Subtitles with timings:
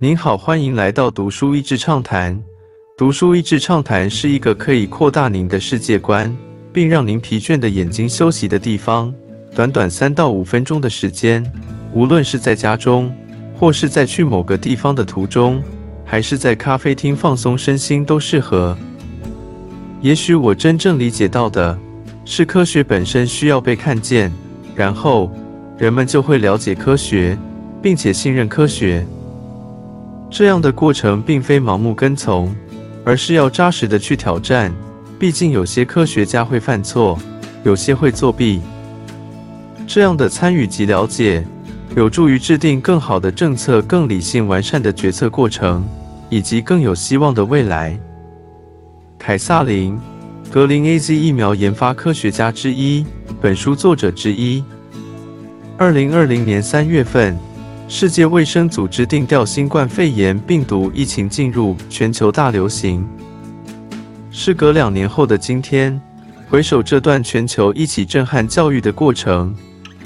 [0.00, 2.40] 您好，欢迎来到读书益智畅谈。
[2.96, 6.32] 读书益智畅谈是一个可以扩大您的世界观，
[6.72, 9.12] 并让您疲倦的眼睛休息的地方。
[9.56, 11.44] 短短三到五分钟的时间，
[11.92, 13.12] 无论是在家中，
[13.56, 15.60] 或是在去某个地方的途中，
[16.04, 18.78] 还是在咖啡厅放松身心，都适合。
[20.00, 21.76] 也许我真正理解到的
[22.24, 24.32] 是，科学本身需要被看见，
[24.76, 25.28] 然后
[25.76, 27.36] 人们就会了解科学，
[27.82, 29.04] 并且信任科学。
[30.30, 32.54] 这样的过程并非盲目跟从，
[33.04, 34.72] 而是要扎实的去挑战。
[35.18, 37.18] 毕竟有些科学家会犯错，
[37.64, 38.60] 有些会作弊。
[39.86, 41.44] 这样的参与及了解，
[41.96, 45.84] 有助于制定更好的政策、更理性完善的决策过程，
[46.28, 47.98] 以及更有希望的未来。
[49.18, 49.98] 凯撒琳·
[50.52, 51.16] 格林 A.Z.
[51.16, 53.04] 疫苗研发科学家之一，
[53.40, 54.62] 本书作者之一。
[55.76, 57.36] 二零二零年三月份，
[57.90, 63.08] 世界卫生组织定调新冠肺炎病毒疫情进入全球大流行。
[64.30, 65.98] 事隔两年后的今天，
[66.50, 69.56] 回首这段全球一起震撼教育的过程，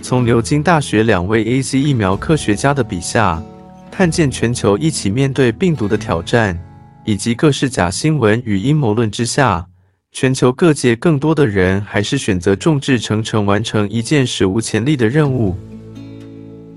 [0.00, 1.76] 从牛津大学两位 A.Z.
[1.76, 3.42] 疫苗科学家的笔下，
[3.90, 6.56] 看见全球一起面对病毒的挑战。
[7.04, 9.66] 以及各式假新闻与阴谋论之下，
[10.12, 15.56] 全球各界更多的人还是选择众志成城完成一件史无前例的任务。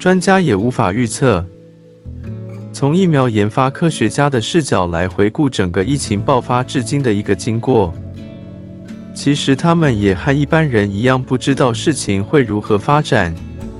[0.05, 1.43] 专家也无法预测。
[2.71, 7.91] 从疫苗研发科学家的视角来回顾整个疫情爆发至今的一个经过，
[9.15, 13.33] 其实他们也和一般人一样，不知道事情会如何发展。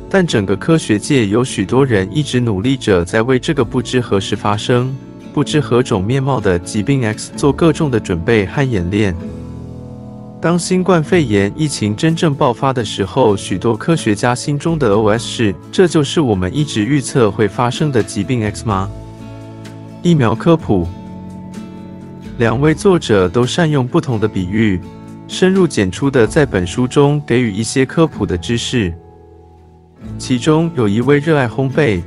[0.10, 4.96] 但整个科学界有许多人一直努力着，在为这个不知何时发生。
[5.32, 9.16] 不知何种面貌的疾病 X 做各种的准备和演练。
[10.46, 18.88] 当新冠肺炎疫情真正爆发的时候，许多科学家心中的 OS 是：这就是我们一直预测会发生的疾病 X 吗？
[20.04, 20.88] 疫苗科普，
[22.38, 24.80] 两位作者都善用不同的比喻，
[25.28, 28.94] 深入简出的在本书中给予一些科普的知识。
[30.20, 32.04] 其中有一位热爱烘焙。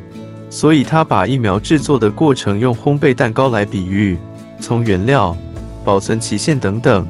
[0.48, 4.16] 所以他把疫苗制作的过程用烘焙蛋糕来比喻，
[4.60, 5.36] 从原料、
[5.84, 7.04] 保存期限等等，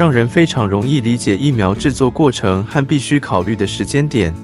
[0.00, 4.34] 让人非常容易理解疫苗制作过程和必须考虑的时间点。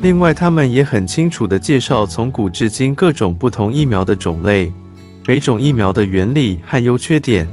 [0.00, 4.72] 另外，他们也很清楚地介绍从古至今各种不同疫苗的种类，
[5.26, 7.46] 每种疫苗的原理和优缺点。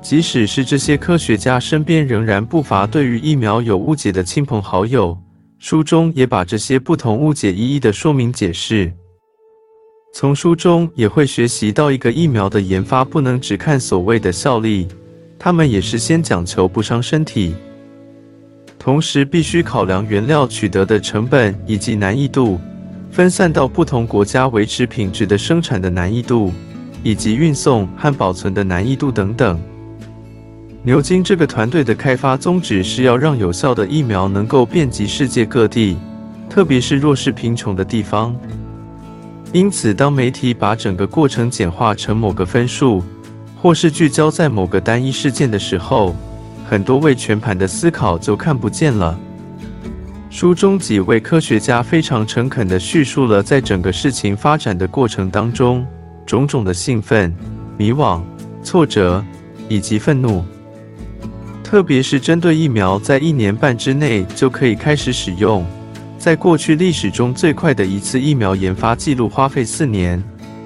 [0.00, 5.14] 即使是这些科学家身边仍然不乏对于疫苗有误解的亲朋好友。
[5.58, 8.90] 书中也把这些不同误解一一的说明解释。
[10.14, 14.88] 从书中也会学习到，一个疫苗的研发不能只看所谓的效力，
[15.38, 17.54] 他们也是先讲求不伤身体，
[18.78, 22.58] 同时必须考量原料取得的成本以及难易度，
[23.10, 26.52] 分散到不同国家维持品质的生产的难易度，
[27.02, 29.60] 以及运送和保存的难易度等等。
[30.82, 35.96] 牛津这个团队的开发宗旨是要让有效的疫苗能够遍及世界各地，
[36.50, 38.34] 特别是弱势贫穷的地方。
[39.52, 43.02] 因此，当媒体把整个过程简化成某个分数，
[43.64, 46.14] 或是聚焦在某个单一事件的时候，
[46.68, 49.18] 很多未全盘的思考就看不见了。
[50.28, 55.82] 书中几位科学家非常诚恳地叙述了在整个事情发展的过程当中，
[56.26, 57.34] 种种的兴奋、
[57.78, 58.20] 迷惘、
[58.62, 59.24] 挫折
[59.70, 60.44] 以及愤怒。
[61.62, 65.64] 特别是针对疫苗，在一年半之内就可以开始使用，
[66.18, 70.22] 在过去历史中最快的一次疫苗研发记录花费四年，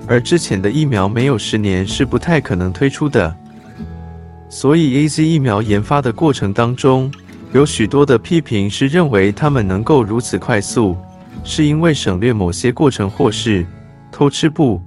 [0.08, 3.34] 而之前的疫苗没有十年是不太可能推出的。
[4.48, 7.12] 所以，A Z 疫苗研发的过程当中，
[7.52, 10.96] 有许多的批评是认为他们能够如此快速，
[11.44, 13.66] 是因为省略某些过程或是
[14.10, 14.80] 偷吃不。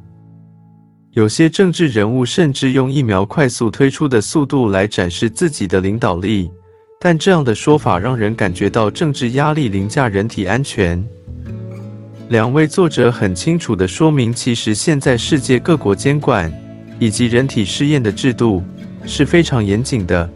[1.12, 6.50] 有些政治人物甚至用疫苗快速推出的速度来展示自己的领导力，
[7.00, 11.06] 但这样的说法让人感觉到政治压力凌驾人体安全。
[12.32, 16.50] 两位作者很清楚地说明，其实现在世界各国监管
[16.98, 18.64] 以及人体试验的制度
[19.06, 20.30] 是非常严谨的。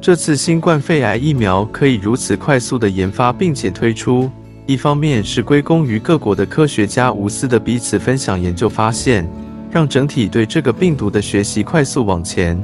[0.00, 4.30] 这次新冠肺癌疫苗可以如此快速的研发并且推出，
[4.64, 9.28] 一方面是归功于各国的科学家无私的彼此分享研究发现。
[9.72, 12.56] 让整体对这个病毒的学习快速往前。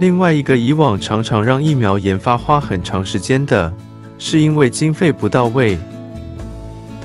[0.00, 3.72] 另外一个以往常常让疫苗研发花很长时间的，
[4.18, 5.78] 是因为经费不到位。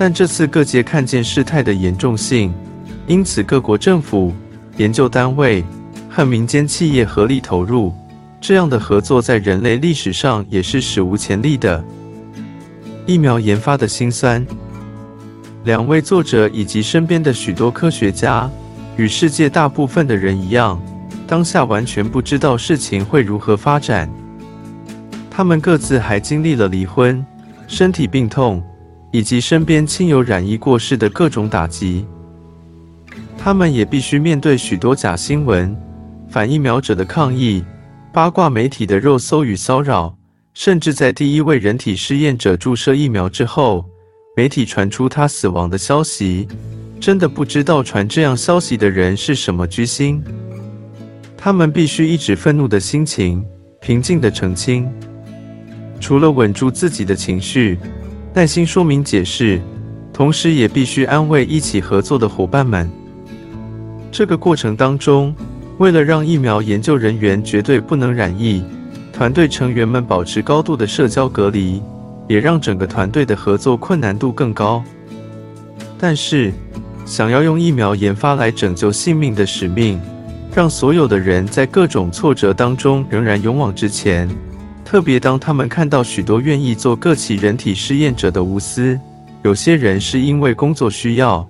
[0.05, 2.53] 但这次各界看见事态的严重性，
[3.07, 4.33] 因此各国政府、
[4.75, 5.63] 研究单位
[6.09, 7.93] 和民间企业合力投入，
[8.41, 11.81] 这样的合作在人类历史上也是史无前例的。
[13.05, 14.45] 疫苗研发的辛酸。
[15.63, 18.51] 两位作者以及身边的许多科学家，
[18.97, 20.77] 与世界大部分的人一样，
[21.25, 24.09] 当下完全不知道事情会如何发展。
[25.31, 27.25] 他们各自还经历了离婚、
[27.69, 28.61] 身体病痛，
[29.13, 32.03] 以及身边亲友染疫过世的各种打击。
[33.37, 35.73] 他们也必须面对许多假新闻、
[36.27, 37.63] 反疫苗者的抗议、
[38.11, 40.17] 八卦媒体的肉搜与骚扰，
[40.55, 43.85] 甚至在第一位人体试验者注射疫苗之后。
[44.35, 46.47] 媒体传出他死亡的消息，
[46.99, 50.23] 真的不知道传这样消息的人是什么居心。
[51.37, 53.45] 他们必须抑制愤怒的心情，
[53.79, 54.91] 平静地澄清。
[55.99, 57.77] 除了稳住自己的情绪，
[58.35, 59.61] 耐心说明解释，
[60.11, 62.89] 同时也必须安慰一起合作的伙伴们。
[64.11, 65.33] 这个过程当中，
[65.77, 68.63] 为了让疫苗研究人员绝对不能染疫，
[69.11, 71.81] 团队成员们保持高度的社交隔离。
[72.25, 74.81] 也让整个团队的合作困难度更高。
[75.99, 76.53] 但是，
[77.05, 79.99] 想要用疫苗研发来拯救性命的使命，
[80.55, 84.27] 让所有的人在各种挫折当中仍然勇往直前。
[84.93, 88.99] 特别当他们看到许多愿意做各起人体试验者的无私，
[89.41, 91.43] 有些人是因为工作需要，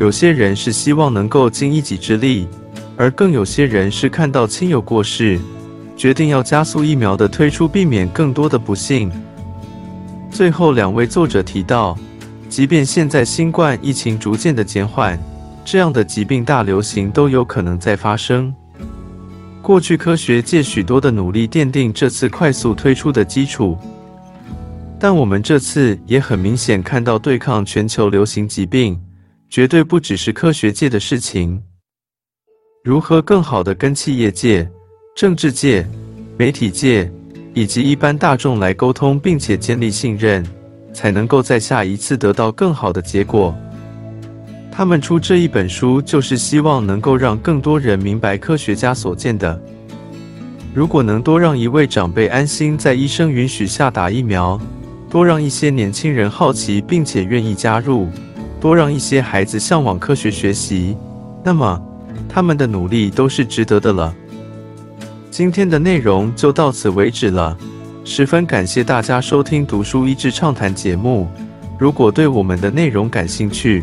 [0.00, 2.48] 有些人是希望能够尽一己之力，
[2.96, 5.38] 而更有些人是看到亲友过世，
[5.94, 9.12] 决定要加速疫苗的推出，避免更多的不幸。
[10.30, 11.98] 最后两位作者提到，
[12.48, 15.20] 即便现在新冠疫情逐渐的减缓，
[15.66, 18.54] 这样的疾病大流行都有可能再发生。
[19.66, 23.76] 过去科学界许多的努力奠定这次快速推出的基础，
[24.96, 28.96] 但我们这次也很明显看到，对抗全球流行疾病
[29.50, 31.60] 绝对不只是科学界的事情。
[32.84, 34.70] 如何更好的跟企业界、
[35.16, 35.84] 政治界、
[36.38, 37.10] 媒体界。
[37.52, 40.46] 以及一般大众来沟通，并且建立信任，
[40.92, 43.52] 才能够在下一次得到更好的结果。
[44.76, 49.58] 他们出这一本书，就是希望能够让更多人明白科学家所见的。
[50.74, 54.60] 如果能多让一位长辈安心在医生允许下打疫苗，
[55.08, 58.06] 多让一些年轻人好奇并且愿意加入，
[58.60, 60.94] 多让一些孩子向往科学学习，
[61.42, 61.80] 那么
[62.28, 64.14] 他们的努力都是值得的了。
[65.30, 67.56] 今天的内容就到此为止了，
[68.04, 71.26] 十分感谢大家收听《读书益智畅谈》节目。
[71.78, 73.82] 如果对我们的内容感兴趣，